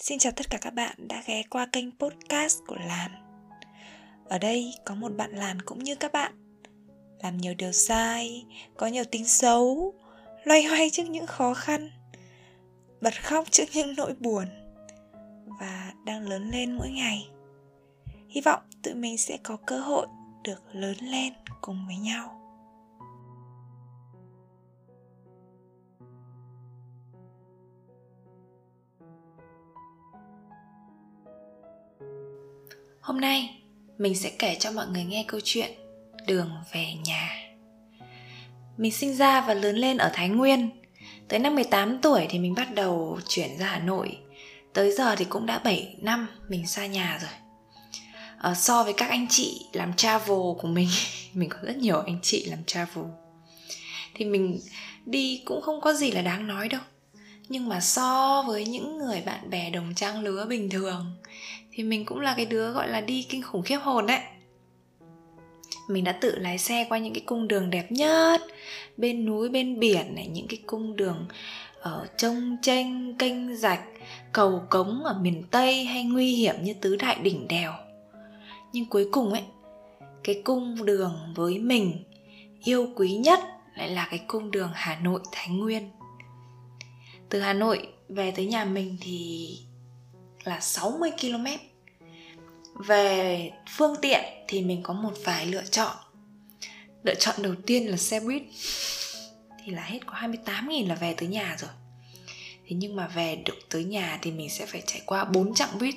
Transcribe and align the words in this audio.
Xin 0.00 0.18
chào 0.18 0.32
tất 0.36 0.50
cả 0.50 0.58
các 0.60 0.74
bạn 0.74 1.08
đã 1.08 1.22
ghé 1.26 1.42
qua 1.50 1.66
kênh 1.66 1.98
podcast 1.98 2.58
của 2.66 2.76
Lan 2.86 3.10
Ở 4.28 4.38
đây 4.38 4.74
có 4.84 4.94
một 4.94 5.12
bạn 5.16 5.30
Lan 5.30 5.62
cũng 5.62 5.78
như 5.78 5.94
các 5.94 6.12
bạn. 6.12 6.32
Làm 7.22 7.36
nhiều 7.36 7.54
điều 7.54 7.72
sai, 7.72 8.44
có 8.76 8.86
nhiều 8.86 9.04
tính 9.04 9.28
xấu 9.28 9.94
Loay 10.44 10.64
hoay 10.64 10.90
trước 10.90 11.02
những 11.10 11.26
khó 11.26 11.54
khăn 11.54 11.90
Bật 13.00 13.22
khóc 13.22 13.44
trước 13.50 13.64
những 13.74 13.94
nỗi 13.96 14.14
buồn 14.20 14.44
Và 15.60 15.92
đang 16.04 16.28
lớn 16.28 16.50
lên 16.50 16.76
mỗi 16.76 16.90
ngày. 16.90 17.28
Hy 18.28 18.40
vọng 18.40 18.60
tụi 18.82 18.94
mình 18.94 19.18
sẽ 19.18 19.38
có 19.42 19.56
cơ 19.66 19.80
hội 19.80 20.06
được 20.44 20.62
lớn 20.72 20.96
lên 21.00 21.32
cùng 21.60 21.86
với 21.86 21.96
nhau. 21.96 22.39
Hôm 33.00 33.20
nay 33.20 33.62
mình 33.98 34.16
sẽ 34.16 34.30
kể 34.38 34.56
cho 34.60 34.70
mọi 34.70 34.86
người 34.86 35.04
nghe 35.04 35.24
câu 35.28 35.40
chuyện 35.44 35.70
Đường 36.26 36.50
về 36.72 36.86
nhà. 37.04 37.30
Mình 38.76 38.92
sinh 38.92 39.16
ra 39.16 39.40
và 39.40 39.54
lớn 39.54 39.76
lên 39.76 39.98
ở 39.98 40.10
Thái 40.12 40.28
Nguyên. 40.28 40.70
Tới 41.28 41.38
năm 41.38 41.54
18 41.54 41.98
tuổi 42.02 42.26
thì 42.30 42.38
mình 42.38 42.54
bắt 42.54 42.74
đầu 42.74 43.20
chuyển 43.28 43.58
ra 43.58 43.66
Hà 43.66 43.78
Nội. 43.78 44.18
Tới 44.72 44.92
giờ 44.92 45.16
thì 45.16 45.24
cũng 45.24 45.46
đã 45.46 45.58
7 45.58 45.96
năm 45.98 46.28
mình 46.48 46.66
xa 46.66 46.86
nhà 46.86 47.18
rồi. 47.22 47.30
À, 48.38 48.54
so 48.54 48.84
với 48.84 48.92
các 48.92 49.08
anh 49.08 49.26
chị 49.30 49.66
làm 49.72 49.92
travel 49.96 50.38
của 50.58 50.68
mình, 50.68 50.88
mình 51.34 51.48
có 51.48 51.58
rất 51.62 51.76
nhiều 51.76 52.00
anh 52.00 52.18
chị 52.22 52.44
làm 52.44 52.64
travel. 52.64 53.04
Thì 54.14 54.24
mình 54.24 54.60
đi 55.06 55.42
cũng 55.44 55.62
không 55.62 55.80
có 55.80 55.92
gì 55.92 56.10
là 56.10 56.22
đáng 56.22 56.46
nói 56.46 56.68
đâu 56.68 56.80
nhưng 57.50 57.68
mà 57.68 57.80
so 57.80 58.42
với 58.46 58.64
những 58.64 58.98
người 58.98 59.22
bạn 59.26 59.50
bè 59.50 59.70
đồng 59.70 59.94
trang 59.94 60.20
lứa 60.20 60.46
bình 60.48 60.70
thường 60.70 61.16
thì 61.72 61.82
mình 61.82 62.04
cũng 62.04 62.20
là 62.20 62.34
cái 62.36 62.46
đứa, 62.46 62.72
gọi 62.72 62.88
là, 62.88 63.00
đi 63.00 63.26
kinh 63.28 63.42
khủng 63.42 63.62
khiếp 63.62 63.78
hồn 63.78 64.06
đấy. 64.06 64.20
Mình 65.88 66.04
đã 66.04 66.12
tự 66.12 66.38
lái 66.38 66.58
xe 66.58 66.86
qua 66.88 66.98
những 66.98 67.14
cái 67.14 67.22
cung 67.26 67.48
đường 67.48 67.70
đẹp 67.70 67.92
nhất. 67.92 68.40
Bên 68.96 69.26
núi, 69.26 69.48
bên 69.48 69.80
biển 69.80 70.14
này, 70.14 70.26
những 70.26 70.46
cái 70.48 70.58
cung 70.66 70.96
đường 70.96 71.26
ở 71.80 72.06
trông 72.16 72.56
tranh 72.62 73.14
kênh 73.18 73.56
rạch, 73.56 73.82
cầu 74.32 74.62
cống 74.70 75.04
ở 75.04 75.18
miền 75.20 75.42
tây 75.50 75.84
hay 75.84 76.04
nguy 76.04 76.34
hiểm 76.34 76.54
như 76.62 76.74
tứ 76.74 76.96
đại 76.96 77.18
đỉnh 77.22 77.48
đèo. 77.48 77.72
Nhưng 78.72 78.86
cuối 78.86 79.08
cùng 79.12 79.32
ấy, 79.32 79.42
cái 80.24 80.42
cung 80.44 80.84
đường 80.84 81.18
với 81.34 81.58
mình 81.58 82.04
yêu 82.64 82.88
quý 82.96 83.12
nhất 83.12 83.40
lại 83.76 83.88
là 83.88 84.08
cái 84.10 84.20
cung 84.26 84.50
đường 84.50 84.70
hà 84.74 84.98
nội 85.02 85.20
thái 85.32 85.48
nguyên. 85.48 85.90
Từ 87.28 87.40
hà 87.40 87.52
nội 87.52 87.88
về 88.08 88.30
tới 88.30 88.46
nhà 88.46 88.64
mình 88.64 88.96
thì 89.00 89.48
là 90.50 90.60
60 90.60 91.10
km 91.20 91.46
về 92.86 93.50
phương 93.76 93.96
tiện 94.02 94.20
thì 94.48 94.62
mình 94.62 94.82
có 94.82 94.94
một 94.94 95.12
vài 95.24 95.46
lựa 95.46 95.64
chọn. 95.70 95.96
Lựa 97.02 97.14
chọn 97.14 97.42
đầu 97.42 97.54
tiên 97.66 97.86
là 97.86 97.96
xe 97.96 98.20
buýt. 98.20 98.42
Thì 99.64 99.72
là 99.72 99.82
hết 99.82 99.98
có 100.06 100.14
28.000 100.14 100.88
là 100.88 100.94
về 100.94 101.14
tới 101.14 101.28
nhà 101.28 101.56
rồi. 101.58 101.70
Thế 102.66 102.76
nhưng 102.76 102.96
mà 102.96 103.06
về 103.06 103.36
được 103.44 103.58
tới 103.70 103.84
nhà 103.84 104.18
thì 104.22 104.30
mình 104.30 104.50
sẽ 104.50 104.66
phải 104.66 104.82
trải 104.86 105.02
qua 105.06 105.24
4 105.24 105.54
chặng 105.54 105.78
buýt. 105.78 105.94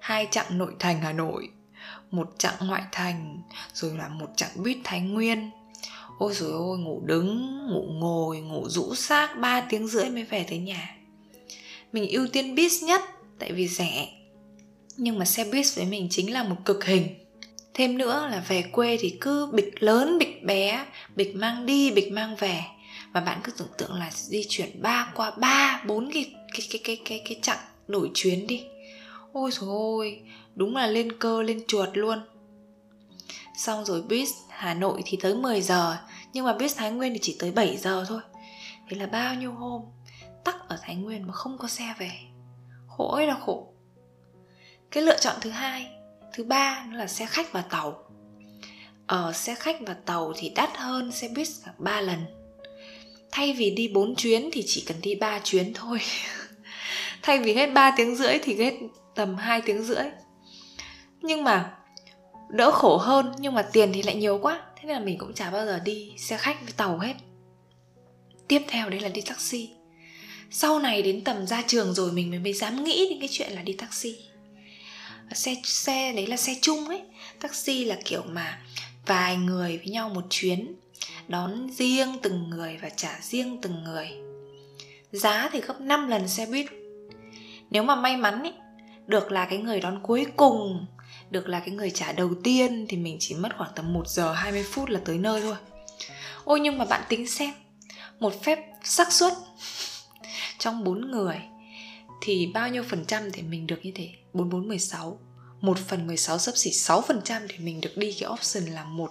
Hai 0.00 0.28
chặng 0.30 0.58
nội 0.58 0.72
thành 0.78 1.00
Hà 1.00 1.12
Nội, 1.12 1.48
một 2.10 2.34
chặng 2.38 2.54
ngoại 2.60 2.82
thành, 2.92 3.42
rồi 3.72 3.96
là 3.96 4.08
một 4.08 4.28
chặng 4.36 4.62
buýt 4.62 4.76
Thái 4.84 5.00
Nguyên. 5.00 5.50
Ôi 6.18 6.34
rồi 6.34 6.52
ôi, 6.52 6.78
ngủ 6.78 7.02
đứng, 7.04 7.58
ngủ 7.70 7.86
ngồi, 7.92 8.40
ngủ 8.40 8.68
rũ 8.68 8.94
xác 8.94 9.38
3 9.38 9.60
tiếng 9.60 9.88
rưỡi 9.88 10.10
mới 10.10 10.24
về 10.24 10.46
tới 10.48 10.58
nhà. 10.58 10.96
Mình 11.92 12.10
ưu 12.10 12.26
tiên 12.32 12.54
bus 12.54 12.82
nhất 12.82 13.00
tại 13.38 13.52
vì 13.52 13.68
rẻ. 13.68 14.08
Nhưng 14.96 15.18
mà 15.18 15.24
xe 15.24 15.44
buýt 15.44 15.66
với 15.74 15.86
mình 15.86 16.08
chính 16.10 16.32
là 16.32 16.42
một 16.42 16.56
cực 16.64 16.84
hình. 16.84 17.08
Thêm 17.74 17.98
nữa 17.98 18.28
là 18.30 18.44
về 18.48 18.62
quê 18.62 18.96
thì 19.00 19.18
cứ 19.20 19.46
bịch 19.52 19.82
lớn, 19.82 20.18
bịch 20.18 20.44
bé, 20.44 20.86
bịch 21.16 21.36
mang 21.36 21.66
đi, 21.66 21.90
bịch 21.90 22.12
mang 22.12 22.36
về. 22.36 22.60
Và 23.12 23.20
bạn 23.20 23.40
cứ 23.44 23.52
tưởng 23.52 23.68
tượng 23.78 23.92
là 23.92 24.10
di 24.12 24.44
chuyển 24.48 24.82
ba 24.82 25.12
qua 25.14 25.30
ba, 25.30 25.82
bốn 25.86 26.10
cái 26.12 26.34
cái 26.52 26.66
cái 26.70 26.80
cái 26.84 27.00
cái 27.04 27.22
cái 27.28 27.38
chặng 27.42 27.58
đổi 27.86 28.10
chuyến 28.14 28.46
đi. 28.46 28.64
Ôi 29.32 29.50
trời 29.60 29.68
ơi 29.98 30.20
đúng 30.54 30.76
là 30.76 30.86
lên 30.86 31.18
cơ, 31.18 31.42
lên 31.42 31.62
chuột 31.68 31.88
luôn. 31.92 32.18
Xong 33.58 33.84
rồi 33.84 34.02
bus 34.02 34.30
Hà 34.48 34.74
Nội 34.74 35.02
thì 35.04 35.18
tới 35.20 35.34
10 35.34 35.60
giờ, 35.60 35.96
nhưng 36.32 36.44
mà 36.44 36.52
bus 36.52 36.76
Thái 36.76 36.90
Nguyên 36.90 37.12
thì 37.12 37.18
chỉ 37.22 37.36
tới 37.38 37.52
7 37.52 37.76
giờ 37.76 38.04
thôi. 38.08 38.20
Thế 38.88 38.96
là 38.96 39.06
bao 39.06 39.34
nhiêu 39.34 39.52
hôm 39.52 39.82
tắc 40.44 40.68
ở 40.68 40.78
Thái 40.82 40.96
Nguyên 40.96 41.26
mà 41.26 41.32
không 41.32 41.58
có 41.58 41.68
xe 41.68 41.94
về 41.98 42.10
khổ 42.98 43.08
ơi 43.08 43.26
là 43.26 43.34
khổ. 43.34 43.66
Cái 44.90 45.02
lựa 45.02 45.18
chọn 45.18 45.36
thứ 45.40 45.50
hai, 45.50 45.86
thứ 46.32 46.44
ba 46.44 46.84
nó 46.90 46.96
là 46.96 47.06
xe 47.06 47.26
khách 47.26 47.52
và 47.52 47.62
tàu. 47.62 48.04
Ở 49.06 49.32
xe 49.32 49.54
khách 49.54 49.76
và 49.86 49.94
tàu 49.94 50.32
thì 50.36 50.48
đắt 50.48 50.76
hơn 50.76 51.12
xe 51.12 51.28
buýt 51.28 51.48
cả 51.64 51.72
3 51.78 52.00
lần. 52.00 52.18
Thay 53.30 53.52
vì 53.52 53.70
đi 53.70 53.88
4 53.88 54.14
chuyến 54.14 54.48
thì 54.52 54.64
chỉ 54.66 54.84
cần 54.86 54.96
đi 55.02 55.14
3 55.14 55.40
chuyến 55.44 55.74
thôi. 55.74 55.98
Thay 57.22 57.38
vì 57.38 57.54
hết 57.54 57.66
3 57.66 57.94
tiếng 57.96 58.16
rưỡi 58.16 58.38
thì 58.42 58.56
hết 58.56 58.74
tầm 59.14 59.36
2 59.36 59.60
tiếng 59.60 59.82
rưỡi. 59.82 60.04
Nhưng 61.20 61.44
mà 61.44 61.76
đỡ 62.48 62.70
khổ 62.70 62.96
hơn, 62.96 63.32
nhưng 63.38 63.54
mà 63.54 63.62
tiền 63.62 63.92
thì 63.94 64.02
lại 64.02 64.14
nhiều 64.14 64.38
quá, 64.42 64.62
thế 64.76 64.82
nên 64.86 64.96
là 64.96 65.00
mình 65.04 65.18
cũng 65.18 65.34
chả 65.34 65.50
bao 65.50 65.66
giờ 65.66 65.80
đi 65.84 66.14
xe 66.18 66.36
khách 66.36 66.62
với 66.62 66.72
tàu 66.76 66.98
hết. 66.98 67.14
Tiếp 68.48 68.62
theo 68.68 68.90
đấy 68.90 69.00
là 69.00 69.08
đi 69.08 69.20
taxi 69.20 69.77
sau 70.50 70.78
này 70.78 71.02
đến 71.02 71.24
tầm 71.24 71.46
ra 71.46 71.62
trường 71.66 71.94
rồi 71.94 72.12
mình 72.12 72.30
mới 72.30 72.38
mới 72.38 72.52
dám 72.52 72.84
nghĩ 72.84 73.06
đến 73.10 73.18
cái 73.20 73.28
chuyện 73.32 73.52
là 73.52 73.62
đi 73.62 73.72
taxi. 73.72 74.16
Xe 75.32 75.56
xe 75.64 76.12
đấy 76.12 76.26
là 76.26 76.36
xe 76.36 76.54
chung 76.60 76.88
ấy. 76.88 77.02
Taxi 77.40 77.84
là 77.84 77.96
kiểu 78.04 78.22
mà 78.22 78.58
vài 79.06 79.36
người 79.36 79.78
với 79.78 79.86
nhau 79.86 80.08
một 80.08 80.24
chuyến, 80.30 80.74
đón 81.28 81.70
riêng 81.72 82.16
từng 82.22 82.50
người 82.50 82.78
và 82.82 82.88
trả 82.88 83.18
riêng 83.22 83.58
từng 83.62 83.84
người. 83.84 84.08
Giá 85.12 85.50
thì 85.52 85.60
gấp 85.60 85.80
5 85.80 86.08
lần 86.08 86.28
xe 86.28 86.46
buýt. 86.46 86.66
Nếu 87.70 87.82
mà 87.82 87.94
may 87.94 88.16
mắn 88.16 88.42
ấy, 88.42 88.52
được 89.06 89.32
là 89.32 89.44
cái 89.44 89.58
người 89.58 89.80
đón 89.80 90.00
cuối 90.02 90.26
cùng, 90.36 90.86
được 91.30 91.48
là 91.48 91.60
cái 91.60 91.70
người 91.70 91.90
trả 91.90 92.12
đầu 92.12 92.30
tiên 92.44 92.86
thì 92.88 92.96
mình 92.96 93.16
chỉ 93.20 93.34
mất 93.34 93.56
khoảng 93.56 93.70
tầm 93.74 93.92
1 93.92 94.08
giờ 94.08 94.32
20 94.32 94.64
phút 94.70 94.88
là 94.88 95.00
tới 95.04 95.18
nơi 95.18 95.40
thôi. 95.40 95.56
Ôi, 96.44 96.60
nhưng 96.60 96.78
mà 96.78 96.84
bạn 96.84 97.02
tính 97.08 97.28
xem, 97.28 97.50
một 98.20 98.42
phép 98.42 98.58
xác 98.84 99.12
suất 99.12 99.32
trong 100.58 100.84
bốn 100.84 101.10
người, 101.10 101.40
thì 102.22 102.50
bao 102.54 102.68
nhiêu 102.68 102.82
phần 102.82 103.04
trăm 103.04 103.30
thì 103.32 103.42
mình 103.42 103.66
được 103.66 103.78
như 103.82 103.92
thế? 103.94 104.10
44 104.32 104.68
16 104.68 105.18
1 105.60 105.78
phần 105.78 106.06
16 106.06 106.38
sấp 106.38 106.56
xỉ 106.56 106.70
6 106.72 107.00
phần 107.00 107.20
trăm 107.24 107.42
thì 107.48 107.58
mình 107.58 107.80
được 107.80 107.96
đi 107.96 108.16
cái 108.20 108.30
option 108.30 108.64
là 108.64 108.84
1 108.84 109.10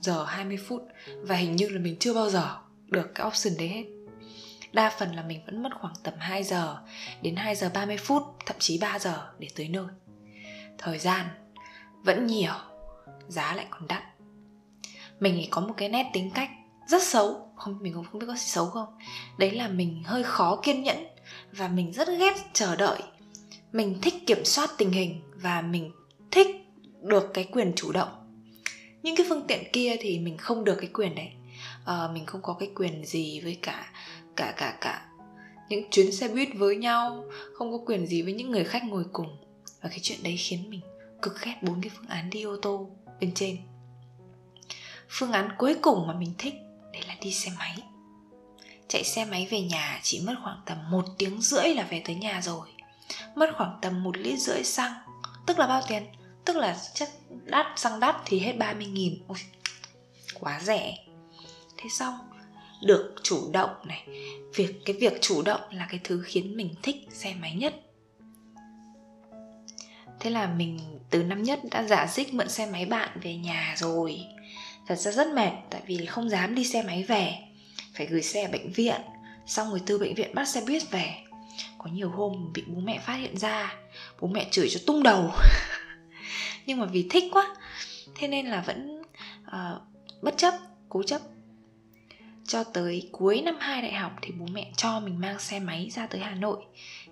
giờ 0.00 0.24
20 0.24 0.58
phút. 0.68 0.82
Và 1.22 1.36
hình 1.36 1.56
như 1.56 1.68
là 1.68 1.80
mình 1.80 1.96
chưa 2.00 2.14
bao 2.14 2.30
giờ 2.30 2.58
được 2.86 3.14
cái 3.14 3.26
option 3.26 3.54
đấy 3.58 3.68
hết. 3.68 3.84
Đa 4.72 4.94
phần 4.98 5.14
là 5.14 5.22
mình 5.22 5.40
vẫn 5.46 5.62
mất 5.62 5.70
khoảng 5.80 5.94
tầm 6.02 6.14
2 6.18 6.44
giờ 6.44 6.78
đến 7.22 7.36
2 7.36 7.54
giờ 7.54 7.70
30 7.74 7.96
phút, 7.96 8.22
thậm 8.46 8.56
chí 8.58 8.78
3 8.78 8.98
giờ 8.98 9.30
để 9.38 9.48
tới 9.56 9.68
nơi. 9.68 9.86
Thời 10.78 10.98
gian 10.98 11.26
vẫn 12.02 12.26
nhiều, 12.26 12.54
giá 13.28 13.54
lại 13.54 13.66
còn 13.70 13.86
đắt. 13.86 14.02
Mình 15.20 15.48
có 15.50 15.60
một 15.60 15.74
cái 15.76 15.88
nét 15.88 16.10
tính 16.12 16.30
cách 16.34 16.50
rất 16.86 17.02
xấu. 17.02 17.52
Không 17.56 17.78
mình 17.80 17.92
cũng 17.94 18.04
không 18.12 18.18
biết 18.20 18.26
có 18.26 18.34
gì 18.34 18.46
xấu 18.46 18.66
không. 18.66 18.88
Đấy 19.38 19.50
là 19.50 19.68
mình 19.68 20.02
hơi 20.04 20.22
khó 20.22 20.60
kiên 20.62 20.82
nhẫn 20.82 20.96
và 21.52 21.68
mình 21.68 21.92
rất 21.92 22.08
ghét 22.18 22.34
chờ 22.52 22.76
đợi. 22.76 23.02
Mình 23.72 23.98
thích 24.02 24.14
kiểm 24.26 24.44
soát 24.44 24.70
tình 24.78 24.90
hình 24.90 25.20
và 25.34 25.60
mình 25.60 25.90
thích 26.30 26.46
được 27.02 27.30
cái 27.34 27.44
quyền 27.52 27.72
chủ 27.76 27.92
động. 27.92 28.08
Những 29.02 29.16
cái 29.16 29.26
phương 29.28 29.46
tiện 29.48 29.62
kia 29.72 29.96
thì 30.00 30.18
mình 30.18 30.36
không 30.36 30.64
được 30.64 30.76
cái 30.80 30.90
quyền 30.92 31.14
đấy. 31.14 31.28
À, 31.84 32.08
mình 32.12 32.26
không 32.26 32.42
có 32.42 32.52
cái 32.52 32.70
quyền 32.74 33.04
gì 33.04 33.40
với 33.40 33.58
cả 33.62 33.92
cả 34.36 34.54
cả 34.56 34.78
cả 34.80 35.06
những 35.68 35.90
chuyến 35.90 36.12
xe 36.12 36.28
buýt 36.28 36.48
với 36.54 36.76
nhau 36.76 37.24
không 37.54 37.72
có 37.72 37.78
quyền 37.86 38.06
gì 38.06 38.22
với 38.22 38.32
những 38.32 38.50
người 38.50 38.64
khách 38.64 38.84
ngồi 38.84 39.04
cùng. 39.12 39.36
Và 39.82 39.88
cái 39.88 39.98
chuyện 40.02 40.18
đấy 40.22 40.36
khiến 40.36 40.70
mình 40.70 40.80
cực 41.22 41.42
ghét 41.42 41.54
bốn 41.62 41.80
cái 41.80 41.90
phương 41.96 42.08
án 42.08 42.30
đi 42.30 42.42
ô 42.42 42.56
tô 42.62 42.90
bên 43.20 43.34
trên. 43.34 43.56
Phương 45.08 45.32
án 45.32 45.48
cuối 45.58 45.74
cùng 45.82 46.06
mà 46.06 46.14
mình 46.14 46.32
thích 46.38 46.54
đi 47.20 47.32
xe 47.32 47.52
máy. 47.58 47.76
Chạy 48.88 49.04
xe 49.04 49.24
máy 49.24 49.48
về 49.50 49.60
nhà 49.60 50.00
chỉ 50.02 50.20
mất 50.26 50.34
khoảng 50.42 50.60
tầm 50.66 50.90
một 50.90 51.04
tiếng 51.18 51.40
rưỡi 51.40 51.74
là 51.74 51.82
về 51.90 52.02
tới 52.04 52.16
nhà 52.16 52.40
rồi. 52.42 52.68
Mất 53.34 53.50
khoảng 53.56 53.78
tầm 53.82 54.02
một 54.02 54.16
lít 54.16 54.38
rưỡi 54.38 54.64
xăng 54.64 54.92
tức 55.46 55.58
là 55.58 55.66
bao 55.66 55.82
tiền? 55.88 56.02
Tức 56.44 56.56
là 56.56 56.78
chất 56.94 57.08
đắt 57.44 57.66
xăng 57.76 58.00
đắt 58.00 58.16
thì 58.24 58.38
hết 58.38 58.52
30 58.58 58.86
nghìn. 58.86 59.22
Ôi, 59.28 59.38
quá 60.40 60.60
rẻ. 60.60 60.98
Thế 61.76 61.88
xong 61.90 62.14
được 62.82 63.14
chủ 63.22 63.50
động 63.52 63.70
này 63.84 64.06
việc 64.54 64.74
cái 64.84 64.96
việc 65.00 65.18
chủ 65.20 65.42
động 65.42 65.60
là 65.70 65.86
cái 65.90 66.00
thứ 66.04 66.22
khiến 66.26 66.56
mình 66.56 66.74
thích 66.82 66.96
xe 67.10 67.34
máy 67.34 67.54
nhất. 67.54 67.74
Thế 70.20 70.30
là 70.30 70.46
mình 70.46 70.98
từ 71.10 71.22
năm 71.22 71.42
nhất 71.42 71.60
đã 71.70 71.82
giả 71.82 72.06
dích 72.06 72.34
mượn 72.34 72.48
xe 72.48 72.66
máy 72.66 72.84
bạn 72.86 73.20
về 73.22 73.36
nhà 73.36 73.74
rồi 73.76 74.24
thật 74.86 74.96
ra 74.96 75.12
rất 75.12 75.28
mệt 75.28 75.50
tại 75.70 75.82
vì 75.86 76.06
không 76.06 76.30
dám 76.30 76.54
đi 76.54 76.64
xe 76.64 76.82
máy 76.82 77.02
về. 77.02 77.38
Phải 77.94 78.06
gửi 78.06 78.22
xe 78.22 78.42
ở 78.42 78.50
bệnh 78.52 78.72
viện 78.72 79.00
xong 79.46 79.70
rồi 79.70 79.80
từ 79.86 79.98
bệnh 79.98 80.14
viện 80.14 80.34
bắt 80.34 80.48
xe 80.48 80.60
buýt 80.66 80.90
về. 80.90 81.14
Có 81.78 81.90
nhiều 81.90 82.10
hôm 82.10 82.52
bị 82.54 82.64
bố 82.66 82.80
mẹ 82.80 82.98
phát 82.98 83.14
hiện 83.14 83.38
ra 83.38 83.74
bố 84.20 84.28
mẹ 84.28 84.46
chửi 84.50 84.68
cho 84.68 84.80
tung 84.86 85.02
đầu. 85.02 85.30
Nhưng 86.66 86.80
mà 86.80 86.86
vì 86.86 87.06
thích 87.10 87.24
quá 87.32 87.56
thế 88.14 88.28
nên 88.28 88.46
là 88.46 88.60
vẫn 88.60 89.02
uh, 89.46 89.82
bất 90.22 90.36
chấp 90.36 90.54
cố 90.88 91.02
chấp. 91.02 91.20
Cho 92.46 92.64
tới 92.64 93.08
cuối 93.12 93.40
năm 93.40 93.56
2 93.60 93.82
đại 93.82 93.92
học 93.92 94.12
thì 94.22 94.32
bố 94.32 94.46
mẹ 94.52 94.70
cho 94.76 95.00
mình 95.00 95.20
mang 95.20 95.38
xe 95.38 95.60
máy 95.60 95.90
ra 95.94 96.06
tới 96.06 96.20
Hà 96.20 96.34
Nội. 96.34 96.64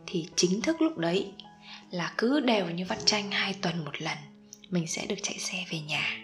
Thì 0.06 0.28
chính 0.36 0.60
thức 0.60 0.82
lúc 0.82 0.98
đấy 0.98 1.32
là 1.90 2.14
cứ 2.18 2.40
đều 2.40 2.70
như 2.70 2.84
vắt 2.88 2.98
tranh 3.04 3.30
hai 3.30 3.54
tuần 3.62 3.84
một 3.84 4.02
lần 4.02 4.18
mình 4.70 4.86
sẽ 4.86 5.06
được 5.06 5.16
chạy 5.22 5.38
xe 5.38 5.64
về 5.70 5.80
nhà 5.80 6.23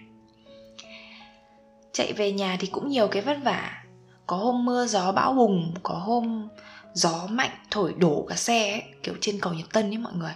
chạy 1.93 2.13
về 2.13 2.33
nhà 2.33 2.57
thì 2.61 2.67
cũng 2.67 2.89
nhiều 2.89 3.09
cái 3.09 3.23
vất 3.23 3.37
vả. 3.45 3.85
Có 4.27 4.37
hôm 4.37 4.65
mưa 4.65 4.87
gió 4.87 5.13
bão 5.13 5.33
bùng 5.33 5.75
có 5.83 5.95
hôm 5.95 6.49
gió 6.93 7.27
mạnh 7.31 7.51
thổi 7.71 7.95
đổ 7.99 8.27
cả 8.29 8.37
xe 8.37 8.71
ấy, 8.71 8.83
kiểu 9.03 9.15
trên 9.21 9.41
cầu 9.41 9.53
nhật 9.53 9.73
tân 9.73 9.91
ấy 9.91 9.99
mọi 9.99 10.13
người. 10.13 10.35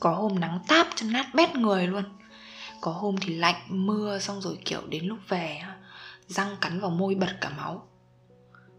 Có 0.00 0.10
hôm 0.10 0.40
nắng 0.40 0.60
táp 0.68 0.86
cho 0.94 1.06
nát 1.06 1.26
bét 1.34 1.56
người 1.56 1.86
luôn. 1.86 2.04
Có 2.80 2.92
hôm 2.92 3.16
thì 3.20 3.34
lạnh 3.34 3.60
mưa 3.68 4.18
xong 4.18 4.40
rồi 4.40 4.58
kiểu 4.64 4.80
đến 4.88 5.04
lúc 5.06 5.18
về 5.28 5.60
răng 6.26 6.56
cắn 6.60 6.80
vào 6.80 6.90
môi 6.90 7.14
bật 7.14 7.36
cả 7.40 7.50
máu. 7.56 7.88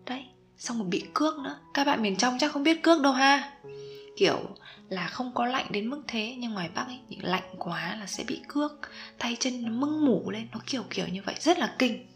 Đấy 0.05 0.25
xong 0.57 0.77
rồi 0.77 0.87
bị 0.87 1.03
cước 1.13 1.39
nữa. 1.39 1.55
Các 1.73 1.87
bạn 1.87 2.01
miền 2.01 2.15
trong 2.15 2.37
chắc 2.39 2.51
không 2.51 2.63
biết 2.63 2.83
cước 2.83 3.01
đâu 3.01 3.13
ha. 3.13 3.51
Kiểu 4.17 4.39
là 4.93 5.07
không 5.07 5.31
có 5.35 5.45
lạnh 5.45 5.67
đến 5.69 5.87
mức 5.87 6.01
thế, 6.07 6.35
nhưng 6.37 6.53
ngoài 6.53 6.69
bắc 6.75 6.87
ấy 6.87 6.99
những 7.09 7.23
lạnh 7.23 7.55
quá 7.59 7.97
là 7.99 8.05
sẽ 8.07 8.23
bị 8.23 8.41
cước, 8.47 8.71
tay 9.17 9.37
chân 9.39 9.63
nó 9.63 9.71
mưng 9.71 10.05
mủ 10.05 10.31
lên, 10.31 10.47
nó 10.51 10.59
kiểu 10.65 10.83
kiểu 10.89 11.07
như 11.07 11.21
vậy, 11.25 11.35
rất 11.39 11.59
là 11.59 11.75
kinh. 11.79 12.07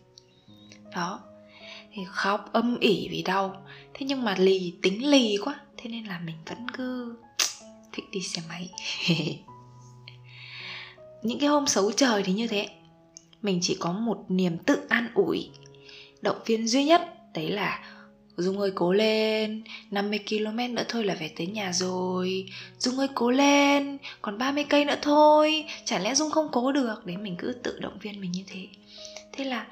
Đó, 0.96 1.20
thì 1.94 2.02
khóc 2.08 2.50
âm 2.54 2.80
ỉ 2.80 3.08
vì 3.12 3.24
đau. 3.24 3.66
Thế 3.94 4.06
nhưng 4.06 4.24
mà 4.24 4.36
lì, 4.38 4.74
tính 4.82 5.10
lì 5.10 5.38
quá, 5.46 5.60
thế 5.78 5.90
nên 5.90 6.06
là 6.06 6.20
mình 6.20 6.36
vẫn 6.46 6.70
cứ 6.70 7.18
thích 7.94 8.06
đi 8.12 8.22
xe 8.22 8.42
máy. 8.50 8.70
Những 11.24 11.40
cái 11.40 11.50
hôm 11.50 11.68
xấu 11.68 11.92
trời 11.92 12.24
thì 12.24 12.34
như 12.34 12.48
thế. 12.48 12.70
Mình 13.42 13.60
chỉ 13.62 13.78
có 13.80 13.92
một 13.92 14.26
niềm 14.30 14.58
tự 14.58 14.86
an 14.90 15.10
ủi, 15.14 15.50
động 16.22 16.38
viên 16.46 16.68
duy 16.68 16.84
nhất, 16.86 17.02
đấy 17.34 17.50
là 17.50 17.84
Dung 18.38 18.60
ơi, 18.60 18.72
cố 18.76 18.94
lên. 18.94 19.64
50 19.92 20.20
km 20.30 20.76
nữa 20.76 20.84
thôi 20.88 21.04
là 21.04 21.16
về 21.16 21.34
tới 21.38 21.48
nhà 21.48 21.74
rồi. 21.74 22.50
Dung 22.80 23.00
ơi, 23.00 23.08
cố 23.16 23.32
lên. 23.32 23.98
Còn 24.22 24.38
30 24.38 24.64
cây 24.64 24.86
nữa 24.86 24.98
thôi. 25.02 25.66
Chả 25.86 26.00
lẽ 26.00 26.16
Dung 26.16 26.32
không 26.32 26.50
cố 26.52 26.72
được? 26.72 27.06
Đấy, 27.06 27.18
mình 27.18 27.36
cứ 27.38 27.56
tự 27.64 27.80
động 27.80 27.98
viên 28.02 28.22
mình 28.22 28.32
như 28.32 28.44
thế. 28.48 28.68
Thế 29.32 29.44
là 29.44 29.68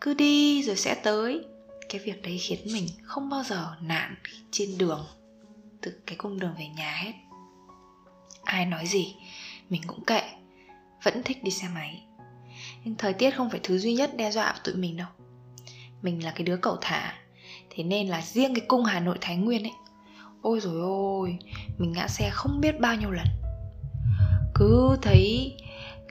cứ 0.00 0.14
đi 0.14 0.62
rồi 0.62 0.76
sẽ 0.76 0.94
tới. 0.94 1.40
Cái 1.88 2.00
việc 2.04 2.22
đấy 2.22 2.38
khiến 2.38 2.58
mình 2.72 2.86
không 3.02 3.30
bao 3.30 3.42
giờ 3.42 3.76
nản 3.80 4.14
trên 4.50 4.78
đường. 4.78 5.06
Từ 5.80 5.92
cái 6.06 6.16
cung 6.16 6.40
đường 6.40 6.54
về 6.58 6.66
nhà 6.76 6.96
hết. 7.04 7.12
Ai 8.44 8.66
nói 8.66 8.86
gì, 8.86 9.14
Mình 9.70 9.82
cũng 9.86 10.04
kệ. 10.04 10.22
Vẫn 11.02 11.22
thích 11.22 11.44
đi 11.44 11.50
xe 11.50 11.68
máy. 11.74 12.02
Nhưng 12.84 12.94
thời 12.94 13.12
tiết 13.12 13.30
không 13.30 13.50
phải 13.50 13.60
thứ 13.62 13.78
duy 13.78 13.94
nhất 13.94 14.16
đe 14.16 14.30
dọa 14.30 14.54
tụi 14.64 14.74
mình 14.74 14.96
đâu. 14.96 15.08
Mình 16.02 16.24
là 16.24 16.30
cái 16.30 16.42
đứa 16.42 16.56
cậu 16.56 16.76
thả. 16.80 17.17
Thế 17.78 17.84
nên 17.84 18.08
là 18.08 18.22
riêng 18.22 18.54
cái 18.54 18.64
cung 18.68 18.84
Hà 18.84 19.00
Nội 19.00 19.18
Thái 19.20 19.36
Nguyên 19.36 19.62
ấy 19.62 19.72
Ôi 20.42 20.60
rồi 20.60 20.80
ôi 20.80 21.38
Mình 21.78 21.92
ngã 21.92 22.08
xe 22.08 22.30
không 22.32 22.60
biết 22.60 22.80
bao 22.80 22.96
nhiêu 22.96 23.10
lần. 23.10 23.26
Cứ 24.54 24.96
thấy 25.02 25.56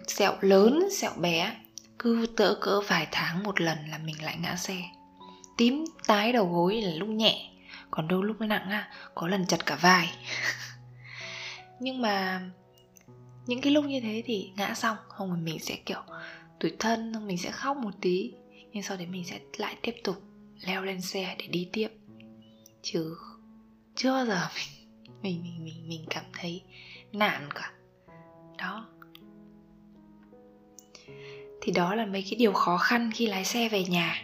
sẹo 0.07 0.33
lớn, 0.41 0.89
sẹo 0.91 1.11
bé 1.17 1.55
Cứ 1.99 2.27
tỡ 2.37 2.55
cỡ 2.61 2.81
vài 2.87 3.07
tháng 3.11 3.43
một 3.43 3.61
lần 3.61 3.77
là 3.89 3.97
mình 3.97 4.23
lại 4.23 4.37
ngã 4.41 4.55
xe. 4.55 4.83
Tím 5.57 5.85
tái 6.07 6.33
đầu 6.33 6.45
gối 6.45 6.81
là 6.81 6.91
lúc 6.91 7.09
nhẹ 7.09 7.51
Còn 7.91 8.07
đâu 8.07 8.21
lúc 8.21 8.41
nặng 8.41 8.69
ha 8.69 8.91
Có 9.15 9.27
lần 9.27 9.45
chật 9.45 9.65
cả 9.65 9.75
vai. 9.75 10.09
Nhưng 11.79 12.01
mà 12.01 12.41
Những 13.45 13.61
cái 13.61 13.73
lúc 13.73 13.85
như 13.85 13.99
thế 13.99 14.23
thì 14.25 14.51
ngã 14.55 14.73
xong 14.73 14.97
Không 15.07 15.43
mình 15.43 15.59
sẽ 15.59 15.75
kiểu 15.85 16.01
tủi 16.59 16.71
thân 16.79 17.27
Mình 17.27 17.37
sẽ 17.37 17.51
khóc 17.51 17.77
một 17.77 17.93
tí 18.01 18.33
Nhưng 18.71 18.83
sau 18.83 18.97
đấy 18.97 19.07
mình 19.07 19.23
sẽ 19.25 19.39
lại 19.57 19.75
tiếp 19.81 19.95
tục 20.03 20.23
leo 20.65 20.83
lên 20.83 21.01
xe 21.01 21.35
để 21.39 21.47
đi 21.47 21.69
tiếp. 21.73 21.87
Chứ 22.81 23.17
chưa 23.95 24.11
bao 24.11 24.25
giờ 24.25 24.47
mình 25.21 25.43
mình 25.43 25.43
mình 25.43 25.63
mình, 25.63 25.89
mình 25.89 26.05
cảm 26.09 26.23
thấy 26.33 26.61
nản 27.11 27.49
cả. 27.55 27.71
Đó. 28.57 28.87
Thì 31.61 31.71
đó 31.71 31.95
là 31.95 32.05
mấy 32.05 32.21
cái 32.21 32.35
điều 32.39 32.53
khó 32.53 32.77
khăn 32.77 33.11
khi 33.13 33.27
lái 33.27 33.45
xe 33.45 33.69
về 33.69 33.83
nhà. 33.83 34.23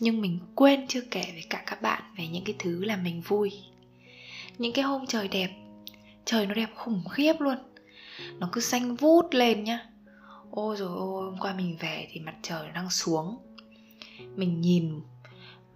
Nhưng 0.00 0.20
mình 0.20 0.38
quên 0.54 0.86
chưa 0.86 1.00
kể 1.10 1.24
với 1.32 1.44
cả 1.50 1.62
các 1.66 1.82
bạn 1.82 2.02
về 2.18 2.26
những 2.26 2.44
cái 2.44 2.54
thứ 2.58 2.84
làm 2.84 3.04
mình 3.04 3.20
vui. 3.20 3.52
Những 4.58 4.72
cái 4.72 4.84
hôm 4.84 5.06
trời 5.06 5.28
đẹp. 5.28 5.50
Trời 6.24 6.46
nó 6.46 6.54
đẹp 6.54 6.70
khủng 6.74 7.02
khiếp 7.10 7.32
luôn. 7.40 7.56
Nó 8.38 8.48
cứ 8.52 8.60
xanh 8.60 8.94
vút 8.94 9.26
lên 9.30 9.64
nhá. 9.64 9.86
Ôi 10.50 10.76
rồi 10.76 10.96
ôi 10.96 11.24
hôm 11.24 11.38
qua 11.40 11.54
mình 11.54 11.76
về 11.80 12.08
thì 12.10 12.20
mặt 12.20 12.34
trời 12.42 12.68
đang 12.74 12.90
xuống. 12.90 13.36
Mình 14.36 14.60
nhìn 14.60 15.00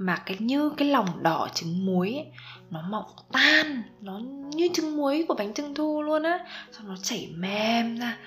mà 0.06 0.22
cái 0.26 0.37
như 0.40 0.70
cái 0.76 0.88
lòng 0.88 1.22
đỏ 1.22 1.49
trứng 1.54 1.87
muối 1.87 2.12
ấy, 2.12 2.26
nó 2.70 2.82
mọng 2.82 3.10
tan 3.32 3.82
nó 4.00 4.20
như 4.54 4.69
trứng 4.75 4.96
muối 4.96 5.25
của 5.28 5.34
bánh 5.34 5.54
trưng 5.54 5.75
thu 5.75 6.02
luôn 6.02 6.22
á. 6.22 6.38
Xong 6.72 6.88
nó 6.88 6.96
chảy 7.02 7.28
mềm 7.34 7.99
ra. 7.99 8.19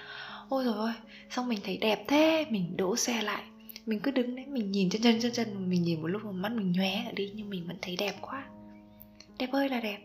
Ôi 0.50 0.66
rồi 0.66 0.76
ôi 0.78 0.94
xong 1.30 1.48
mình 1.48 1.60
thấy 1.64 1.78
đẹp 1.78 2.06
thế 2.08 2.46
mình 2.50 2.78
đỗ 2.78 2.96
xe 2.96 3.22
lại. 3.22 3.44
Mình 3.86 4.00
cứ 4.00 4.12
đứng 4.12 4.36
đấy 4.36 4.46
mình 4.46 4.72
nhìn 4.72 4.90
chân 4.90 5.02
chân 5.02 5.20
chân 5.22 5.32
chân 5.32 5.70
mình 5.70 5.84
nhìn 5.84 6.02
một 6.02 6.08
lúc 6.08 6.26
mà 6.26 6.32
mắt 6.32 6.52
mình 6.52 6.72
nhóe 6.72 7.12
đi 7.14 7.32
nhưng 7.36 7.50
mình 7.50 7.68
vẫn 7.68 7.78
thấy 7.82 7.96
đẹp 7.96 8.16
quá. 8.22 8.46
Đẹp 9.38 9.50
ơi 9.52 9.70
là 9.70 9.80
đẹp. 9.80 10.00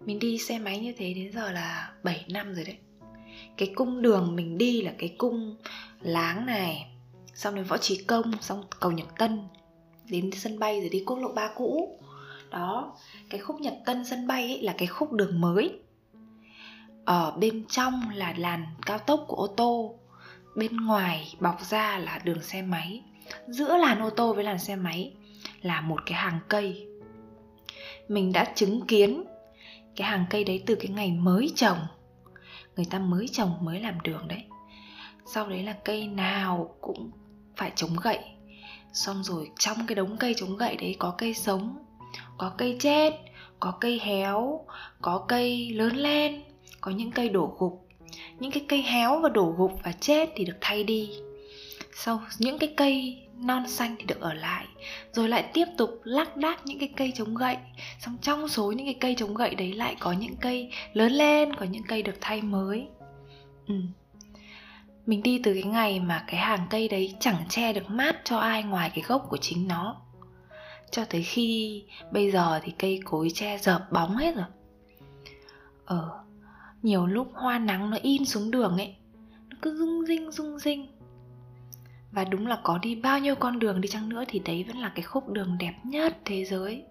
Mình 0.00 0.18
đi 0.18 0.38
xe 0.38 0.58
máy 0.58 0.78
như 0.78 0.92
thế 0.96 1.14
đến 1.14 1.32
giờ 1.32 1.52
là 1.52 1.92
7 2.02 2.24
năm 2.28 2.54
rồi 2.54 2.64
đấy. 2.64 2.76
Cái 3.56 3.72
cung 3.74 4.02
đường 4.02 4.36
mình 4.36 4.58
đi 4.58 4.82
là 4.82 4.92
cái 4.98 5.14
cung 5.18 5.56
láng 6.00 6.46
này 6.46 6.86
xong 7.34 7.54
đến 7.54 7.64
võ 7.64 7.76
trí 7.76 7.96
công 8.04 8.32
xong 8.40 8.64
cầu 8.80 8.92
nhật 8.92 9.08
tân 9.18 9.40
đến 10.10 10.30
sân 10.32 10.58
bay 10.58 10.80
rồi 10.80 10.88
đi 10.88 11.02
quốc 11.06 11.18
lộ 11.18 11.32
3 11.32 11.50
cũ. 11.56 11.98
Đó, 12.50 12.96
cái 13.30 13.40
khúc 13.40 13.60
nhật 13.60 13.74
tân 13.86 14.04
sân 14.04 14.26
bay 14.26 14.42
ấy 14.42 14.62
là 14.62 14.74
cái 14.78 14.86
khúc 14.88 15.12
đường 15.12 15.40
mới. 15.40 15.80
Ở 17.04 17.30
bên 17.30 17.64
trong 17.68 18.02
là 18.14 18.34
làn 18.36 18.66
cao 18.86 18.98
tốc 18.98 19.24
của 19.28 19.36
ô 19.36 19.46
tô, 19.46 19.98
bên 20.56 20.76
ngoài 20.76 21.34
bọc 21.40 21.60
ra 21.60 21.98
là 21.98 22.20
đường 22.24 22.42
xe 22.42 22.62
máy. 22.62 23.02
Giữa 23.46 23.76
làn 23.76 24.02
ô 24.02 24.10
tô 24.10 24.32
với 24.32 24.44
làn 24.44 24.58
xe 24.58 24.76
máy 24.76 25.12
là 25.62 25.80
một 25.80 26.00
cái 26.06 26.14
hàng 26.14 26.38
cây. 26.48 26.86
Mình 28.08 28.32
đã 28.32 28.52
chứng 28.54 28.86
kiến 28.86 29.24
cái 29.96 30.08
hàng 30.08 30.24
cây 30.30 30.44
đấy 30.44 30.62
từ 30.66 30.74
cái 30.74 30.88
ngày 30.88 31.12
mới 31.12 31.52
trồng. 31.54 31.78
Người 32.76 32.86
ta 32.90 32.98
mới 32.98 33.28
trồng 33.28 33.52
mới 33.60 33.80
làm 33.80 34.00
đường 34.00 34.28
đấy. 34.28 34.44
Sau 35.26 35.48
đấy 35.48 35.62
là 35.62 35.72
cây 35.84 36.06
nào 36.06 36.74
cũng 36.80 37.10
phải 37.56 37.72
chống 37.74 37.96
gậy 38.02 38.18
xong 38.92 39.24
rồi 39.24 39.50
trong 39.58 39.76
cái 39.86 39.94
đống 39.94 40.16
cây 40.16 40.34
chống 40.36 40.56
gậy 40.56 40.76
đấy 40.76 40.96
có 40.98 41.14
cây 41.18 41.34
sống, 41.34 41.78
có 42.38 42.52
cây 42.58 42.76
chết, 42.80 43.14
có 43.60 43.72
cây 43.80 44.00
héo, 44.02 44.64
có 45.02 45.24
cây 45.28 45.70
lớn 45.70 45.96
lên, 45.96 46.42
có 46.80 46.90
những 46.90 47.10
cây 47.10 47.28
đổ 47.28 47.56
gục. 47.58 47.86
Những 48.38 48.50
cái 48.50 48.64
cây 48.68 48.82
héo 48.82 49.20
và 49.20 49.28
đổ 49.28 49.54
gục 49.58 49.72
và 49.84 49.92
chết 49.92 50.30
thì 50.36 50.44
được 50.44 50.56
thay 50.60 50.84
đi. 50.84 51.10
Sau 51.94 52.20
những 52.38 52.58
cái 52.58 52.74
cây 52.76 53.22
non 53.36 53.68
xanh 53.68 53.96
thì 53.98 54.04
được 54.04 54.20
ở 54.20 54.34
lại. 54.34 54.66
Rồi 55.12 55.28
lại 55.28 55.50
tiếp 55.52 55.66
tục 55.78 56.00
lác 56.04 56.36
đác 56.36 56.66
những 56.66 56.78
cái 56.78 56.90
cây 56.96 57.12
chống 57.14 57.34
gậy. 57.34 57.56
Xong 58.00 58.16
trong 58.22 58.48
số 58.48 58.72
những 58.72 58.86
cái 58.86 58.96
cây 59.00 59.14
chống 59.18 59.34
gậy 59.34 59.54
đấy 59.54 59.72
lại 59.72 59.96
có 59.98 60.12
những 60.12 60.36
cây 60.36 60.70
lớn 60.92 61.12
lên, 61.12 61.54
có 61.56 61.66
những 61.70 61.82
cây 61.88 62.02
được 62.02 62.16
thay 62.20 62.42
mới. 62.42 62.86
Ừ 63.66 63.74
mình 65.06 65.22
đi 65.22 65.40
từ 65.44 65.54
cái 65.54 65.62
ngày 65.62 66.00
mà 66.00 66.24
cái 66.26 66.40
hàng 66.40 66.66
cây 66.70 66.88
đấy 66.88 67.16
chẳng 67.20 67.44
che 67.48 67.72
được 67.72 67.90
mát 67.90 68.16
cho 68.24 68.38
ai 68.38 68.62
ngoài 68.62 68.90
cái 68.94 69.04
gốc 69.08 69.26
của 69.30 69.38
chính 69.40 69.68
nó. 69.68 69.96
Cho 70.90 71.04
tới 71.04 71.22
khi 71.22 71.82
bây 72.10 72.30
giờ 72.30 72.60
thì 72.62 72.72
cây 72.78 73.00
cối 73.04 73.30
che 73.34 73.58
dợp 73.58 73.86
bóng 73.92 74.16
hết 74.16 74.36
rồi. 74.36 74.46
Ờ 75.84 76.24
nhiều 76.82 77.06
lúc 77.06 77.30
hoa 77.34 77.58
nắng 77.58 77.90
nó 77.90 77.98
in 78.02 78.24
xuống 78.24 78.50
đường 78.50 78.76
ấy, 78.76 78.96
nó 79.48 79.56
cứ 79.62 79.76
rung 79.76 80.06
rinh 80.06 80.30
rung 80.30 80.58
rinh. 80.58 80.86
Và 82.12 82.24
đúng 82.24 82.46
là 82.46 82.60
có 82.62 82.78
đi 82.78 82.94
bao 82.94 83.18
nhiêu 83.18 83.34
con 83.34 83.58
đường 83.58 83.80
đi 83.80 83.88
chăng 83.88 84.08
nữa 84.08 84.24
thì 84.28 84.38
đấy 84.38 84.64
vẫn 84.68 84.76
là 84.76 84.92
cái 84.94 85.02
khúc 85.02 85.28
đường 85.28 85.56
đẹp 85.58 85.74
nhất 85.84 86.18
thế 86.24 86.44
giới. 86.44 86.84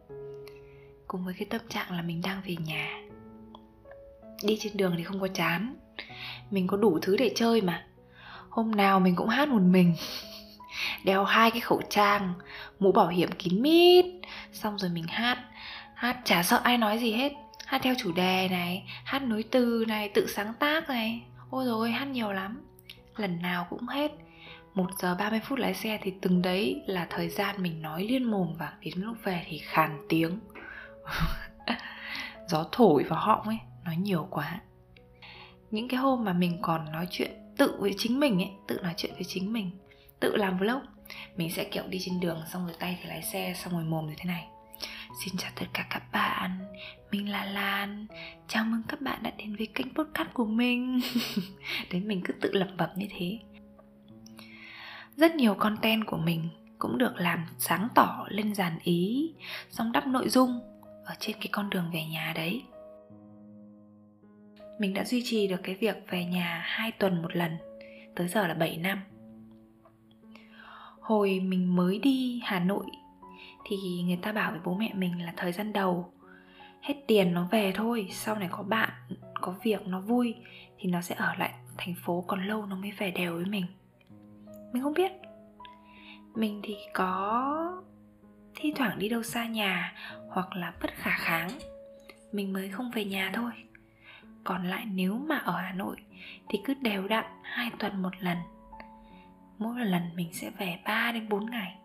Cùng 1.07 1.25
với 1.25 1.33
cái 1.33 1.45
tâm 1.45 1.61
trạng 1.69 1.91
là 1.91 2.01
mình 2.01 2.21
đang 2.21 2.41
về 2.45 2.55
nhà. 2.65 3.01
Đi 4.43 4.57
trên 4.59 4.77
đường 4.77 4.93
thì 4.97 5.03
không 5.03 5.19
có 5.19 5.27
chán. 5.27 5.75
Mình 6.51 6.67
có 6.67 6.77
đủ 6.77 6.99
thứ 7.01 7.17
để 7.17 7.31
chơi 7.35 7.61
mà 7.61 7.85
hôm 8.49 8.71
nào 8.71 8.99
mình 8.99 9.15
cũng 9.15 9.29
hát 9.29 9.49
một 9.49 9.61
mình. 9.61 9.95
Đeo 11.03 11.23
hai 11.23 11.51
cái 11.51 11.59
khẩu 11.59 11.81
trang, 11.89 12.33
mũ 12.79 12.91
bảo 12.91 13.07
hiểm 13.07 13.29
kín 13.31 13.61
mít, 13.61 14.05
xong 14.51 14.77
rồi 14.77 14.89
mình 14.89 15.07
hát. 15.07 15.37
Hát 15.93 16.17
chả 16.25 16.43
sợ 16.43 16.61
ai 16.63 16.77
nói 16.77 16.97
gì 16.97 17.11
hết. 17.11 17.33
Hát 17.65 17.81
theo 17.83 17.93
chủ 17.97 18.11
đề 18.11 18.47
này, 18.51 18.83
hát 19.03 19.21
nối 19.21 19.43
từ 19.51 19.85
này, 19.87 20.09
tự 20.09 20.27
sáng 20.27 20.53
tác 20.59 20.89
này. 20.89 21.21
Ôi 21.49 21.65
rồi 21.65 21.91
hát 21.91 22.05
nhiều 22.05 22.31
lắm. 22.31 22.61
Lần 23.17 23.41
nào 23.41 23.67
cũng 23.69 23.87
hết. 23.87 24.11
Một 24.73 24.89
giờ 24.99 25.15
30 25.19 25.39
phút 25.43 25.59
lái 25.59 25.73
xe 25.73 25.99
thì 26.01 26.13
từng 26.21 26.41
đấy 26.41 26.83
là 26.85 27.07
thời 27.09 27.29
gian 27.29 27.55
mình 27.63 27.81
nói 27.81 28.03
liên 28.03 28.23
mồm 28.23 28.53
và 28.59 28.73
đến 28.81 28.93
lúc 28.97 29.17
về 29.23 29.45
thì 29.49 29.57
khàn 29.57 29.99
tiếng. 30.09 30.39
Gió 32.47 32.65
thổi 32.71 33.03
vào 33.03 33.19
họng 33.19 33.41
ấy, 33.41 33.57
nói 33.85 33.95
nhiều 33.95 34.27
quá. 34.31 34.59
Những 35.71 35.87
cái 35.87 35.99
hôm 35.99 36.23
mà 36.23 36.33
mình 36.33 36.57
còn 36.61 36.91
nói 36.91 37.07
chuyện 37.11 37.31
tự 37.59 37.75
với 37.79 37.93
chính 37.97 38.19
mình 38.19 38.39
ấy, 38.39 38.51
tự 38.67 38.79
nói 38.83 38.93
chuyện 38.97 39.13
với 39.13 39.23
chính 39.23 39.53
mình, 39.53 39.71
tự 40.19 40.35
làm 40.35 40.57
vlog. 40.57 40.81
Mình 41.37 41.51
sẽ, 41.51 41.63
kiểu, 41.63 41.83
đi 41.89 41.99
trên 42.01 42.19
đường 42.19 42.41
xong 42.53 42.65
rồi 42.65 42.75
tay 42.79 42.97
thì 43.01 43.09
lái 43.09 43.21
xe, 43.21 43.53
xong 43.57 43.73
rồi 43.73 43.83
mồm 43.83 44.07
như 44.07 44.13
thế 44.17 44.25
này. 44.25 44.47
Xin 45.25 45.37
chào 45.37 45.51
tất 45.55 45.65
cả 45.73 45.87
các 45.89 46.03
bạn, 46.11 46.59
Mình 47.11 47.31
là 47.31 47.45
Lan. 47.45 48.07
Chào 48.47 48.65
mừng 48.65 48.81
các 48.87 49.01
bạn 49.01 49.23
đã 49.23 49.31
đến 49.37 49.55
với 49.55 49.67
kênh 49.67 49.93
podcast 49.93 50.29
của 50.33 50.45
mình. 50.45 50.99
Đấy, 51.91 52.01
mình 52.01 52.21
cứ 52.25 52.33
tự 52.33 52.51
lẩm 52.53 52.77
bẩm 52.77 52.89
như 52.95 53.07
thế. 53.17 53.39
Rất 55.15 55.35
nhiều 55.35 55.53
content 55.53 56.05
của 56.07 56.17
mình 56.17 56.49
cũng 56.77 56.97
được 56.97 57.13
làm 57.15 57.45
sáng 57.57 57.87
tỏ, 57.95 58.25
lên 58.29 58.55
dàn 58.55 58.79
ý, 58.83 59.33
Xong 59.69 59.91
đắp 59.91 60.07
nội 60.07 60.29
dung 60.29 60.59
ở 61.05 61.15
trên 61.19 61.35
cái 61.35 61.49
con 61.51 61.69
đường 61.69 61.89
về 61.93 62.05
nhà 62.05 62.33
đấy. 62.35 62.63
Mình 64.79 64.93
đã 64.93 65.03
duy 65.05 65.21
trì 65.25 65.47
được 65.47 65.59
cái 65.63 65.75
việc 65.75 65.97
về 66.09 66.25
nhà 66.25 66.61
2 66.65 66.91
tuần 66.91 67.21
một 67.21 67.35
lần, 67.35 67.57
Tới 68.15 68.27
giờ 68.27 68.47
là 68.47 68.53
7 68.53 68.77
năm. 68.77 68.99
Hồi 70.99 71.39
mình 71.39 71.75
mới 71.75 71.99
đi 71.99 72.41
Hà 72.43 72.59
Nội 72.59 72.85
thì 73.65 73.77
người 74.03 74.19
ta 74.21 74.31
bảo 74.31 74.51
với 74.51 74.59
bố 74.63 74.75
mẹ 74.75 74.91
mình 74.93 75.25
là 75.25 75.33
thời 75.37 75.51
gian 75.51 75.73
đầu, 75.73 76.13
hết 76.81 76.95
tiền 77.07 77.33
nó 77.33 77.47
về 77.51 77.71
thôi, 77.75 78.07
sau 78.11 78.35
này 78.35 78.47
có 78.51 78.63
bạn, 78.63 78.89
có 79.41 79.55
việc, 79.63 79.87
nó 79.87 80.01
vui 80.01 80.35
thì 80.77 80.89
nó 80.89 81.01
sẽ 81.01 81.15
ở 81.15 81.33
lại 81.37 81.53
thành 81.77 81.95
phố 82.05 82.23
còn 82.27 82.47
lâu 82.47 82.65
nó 82.65 82.75
mới 82.75 82.91
về 82.91 83.11
đều 83.11 83.35
với 83.35 83.45
mình. 83.45 83.65
Mình 84.73 84.83
không 84.83 84.93
biết. 84.93 85.11
Mình 86.35 86.59
thì 86.63 86.75
có 86.93 87.81
thi 88.55 88.73
thoảng 88.75 88.99
đi 88.99 89.09
đâu 89.09 89.23
xa 89.23 89.47
nhà 89.47 89.93
hoặc 90.29 90.55
là 90.55 90.73
bất 90.81 90.91
khả 90.93 91.11
kháng, 91.17 91.49
mình 92.31 92.53
mới 92.53 92.69
không 92.69 92.91
về 92.91 93.05
nhà 93.05 93.31
thôi 93.33 93.51
còn 94.43 94.63
lại 94.63 94.85
nếu 94.85 95.13
mà 95.17 95.37
ở 95.37 95.57
hà 95.57 95.73
nội 95.73 95.97
thì 96.49 96.59
cứ 96.65 96.73
đều 96.73 97.07
đặn 97.07 97.25
hai 97.43 97.71
tuần 97.79 98.01
một 98.01 98.13
lần. 98.19 98.37
Mỗi 99.57 99.85
lần 99.85 100.01
mình 100.15 100.33
sẽ 100.33 100.49
về 100.57 100.79
3 100.85 101.11
đến 101.11 101.29
4 101.29 101.51
ngày. 101.51 101.75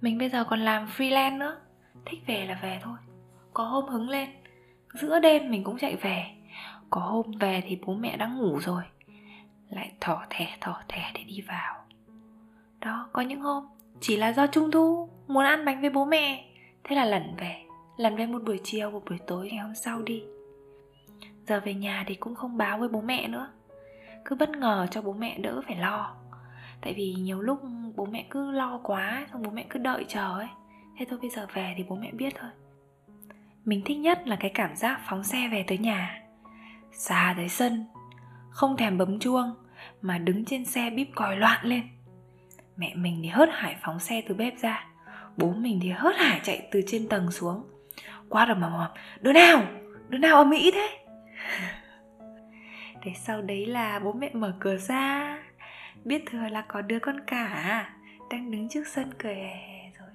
Mình 0.00 0.18
bây 0.18 0.28
giờ 0.28 0.44
còn 0.44 0.60
làm 0.60 0.86
freelance 0.86 1.38
nữa, 1.38 1.56
thích 2.06 2.20
về 2.26 2.46
là 2.46 2.58
về 2.62 2.80
thôi. 2.82 2.98
Có 3.54 3.64
hôm 3.64 3.88
hứng 3.88 4.08
lên, 4.08 4.28
giữa 4.94 5.20
đêm 5.20 5.50
mình 5.50 5.64
cũng 5.64 5.78
chạy 5.78 5.96
về. 5.96 6.24
Có 6.90 7.00
hôm 7.00 7.26
về 7.40 7.62
thì 7.66 7.78
bố 7.86 7.94
mẹ 7.94 8.16
đã 8.16 8.26
ngủ 8.26 8.60
rồi, 8.60 8.82
lại 9.70 9.92
thỏ 10.00 10.22
thẻ 10.30 10.56
thỏ 10.60 10.82
thẻ 10.88 11.10
để 11.14 11.24
đi 11.24 11.40
vào. 11.40 11.84
Đó, 12.80 13.08
có 13.12 13.22
những 13.22 13.40
hôm 13.40 13.64
chỉ 14.00 14.16
là 14.16 14.32
do 14.32 14.46
trung 14.46 14.70
thu 14.70 15.08
muốn 15.26 15.44
ăn 15.44 15.64
bánh 15.64 15.80
với 15.80 15.90
bố 15.90 16.04
mẹ, 16.04 16.44
thế 16.84 16.96
là 16.96 17.04
lần 17.04 17.36
về. 17.38 17.62
Lần 17.96 18.16
về 18.16 18.26
một 18.26 18.42
buổi 18.42 18.60
chiều, 18.64 18.90
một 18.90 19.02
buổi 19.08 19.18
tối, 19.26 19.48
ngày 19.50 19.64
hôm 19.64 19.74
sau 19.74 20.02
đi 20.02 20.22
giờ 21.46 21.60
về 21.64 21.74
nhà 21.74 22.04
thì 22.06 22.14
cũng 22.14 22.34
không 22.34 22.56
báo 22.56 22.78
với 22.78 22.88
bố 22.88 23.00
mẹ 23.00 23.28
nữa. 23.28 23.48
Cứ 24.24 24.36
bất 24.36 24.50
ngờ 24.50 24.86
cho 24.90 25.02
bố 25.02 25.12
mẹ 25.12 25.38
đỡ 25.38 25.62
phải 25.66 25.76
lo. 25.76 26.16
Tại 26.80 26.94
vì 26.96 27.14
nhiều 27.14 27.40
lúc 27.40 27.60
bố 27.96 28.06
mẹ 28.06 28.26
cứ 28.30 28.50
lo 28.50 28.80
quá, 28.82 29.26
xong 29.32 29.42
bố 29.42 29.50
mẹ 29.50 29.64
cứ 29.70 29.78
đợi 29.78 30.04
chờ 30.08 30.38
ấy. 30.38 30.48
Thế 30.98 31.06
thôi 31.10 31.18
bây 31.22 31.30
giờ 31.30 31.46
về 31.54 31.74
thì 31.76 31.84
bố 31.88 31.96
mẹ 31.96 32.10
biết 32.12 32.34
thôi. 32.40 32.50
Mình 33.64 33.82
thích 33.84 33.98
nhất 33.98 34.28
là 34.28 34.36
cái 34.36 34.50
cảm 34.54 34.76
giác 34.76 35.00
phóng 35.08 35.24
xe 35.24 35.48
về 35.52 35.64
tới 35.66 35.78
nhà. 35.78 36.22
Xa 36.92 37.34
tới 37.36 37.48
sân, 37.48 37.84
không 38.50 38.76
thèm 38.76 38.98
bấm 38.98 39.18
chuông, 39.18 39.54
mà 40.02 40.18
đứng 40.18 40.44
trên 40.44 40.64
xe 40.64 40.90
bíp 40.90 41.08
còi 41.14 41.36
loạn 41.36 41.66
lên. 41.66 41.82
Mẹ 42.76 42.94
mình 42.94 43.18
thì 43.22 43.28
hớt 43.28 43.48
hải 43.52 43.76
phóng 43.82 43.98
xe 43.98 44.22
từ 44.28 44.34
bếp 44.34 44.58
ra. 44.58 44.86
Bố 45.36 45.52
mình 45.52 45.78
thì 45.82 45.90
hớt 45.90 46.16
hải 46.16 46.40
chạy 46.42 46.68
từ 46.70 46.82
trên 46.86 47.08
tầng 47.08 47.30
xuống. 47.30 47.62
Qua 48.28 48.44
rồi 48.44 48.56
mà 48.56 48.68
mòm. 48.68 48.88
đứa 49.20 49.32
nào? 49.32 49.62
Đứa 50.08 50.18
nào 50.18 50.36
ở 50.36 50.44
mỹ 50.44 50.70
thế? 50.74 51.03
Để 53.04 53.12
sau 53.14 53.42
đấy 53.42 53.66
là 53.66 53.98
bố 53.98 54.12
mẹ 54.12 54.30
mở 54.32 54.56
cửa 54.60 54.76
ra. 54.76 55.38
Biết 56.04 56.22
thừa 56.26 56.48
là 56.48 56.64
có 56.68 56.82
đứa 56.82 56.98
con 56.98 57.20
cả, 57.26 57.94
đang 58.30 58.50
đứng 58.50 58.68
trước 58.68 58.86
sân 58.86 59.10
cười 59.18 59.34
hè 59.34 59.90
rồi. 59.98 60.08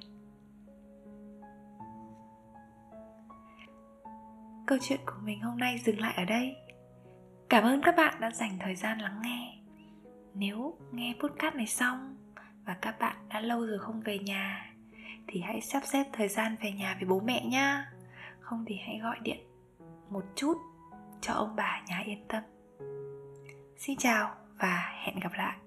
Câu 4.67 4.77
chuyện 4.81 4.99
của 5.05 5.19
mình 5.23 5.41
hôm 5.41 5.57
nay 5.57 5.77
dừng 5.77 5.99
lại 5.99 6.13
ở 6.17 6.25
đây. 6.25 6.55
Cảm 7.49 7.63
ơn 7.63 7.81
các 7.81 7.95
bạn 7.97 8.13
đã 8.19 8.31
dành 8.31 8.57
thời 8.59 8.75
gian 8.75 8.99
lắng 8.99 9.21
nghe. 9.23 9.55
Nếu 10.33 10.77
nghe 10.91 11.15
podcast 11.19 11.55
này 11.55 11.67
xong 11.67 12.17
và 12.65 12.77
các 12.81 12.99
bạn 12.99 13.15
đã 13.29 13.41
lâu 13.41 13.65
rồi 13.65 13.79
không 13.79 14.01
về 14.01 14.19
nhà, 14.19 14.73
thì 15.27 15.41
hãy 15.41 15.61
sắp 15.61 15.83
xếp 15.85 16.05
thời 16.13 16.27
gian 16.27 16.55
về 16.61 16.71
nhà 16.71 16.95
với 16.99 17.09
bố 17.09 17.19
mẹ 17.19 17.45
nhá. 17.45 17.91
Không 18.39 18.65
thì 18.67 18.75
hãy 18.85 18.99
gọi 19.03 19.17
điện 19.21 19.39
một 20.09 20.23
chút 20.35 20.57
cho 21.21 21.33
ông 21.33 21.55
bà 21.55 21.81
nhà 21.87 22.03
yên 22.05 22.25
tâm. 22.27 22.43
Xin 23.77 23.97
chào 23.97 24.35
và 24.59 24.93
hẹn 25.05 25.19
gặp 25.19 25.31
lại. 25.37 25.57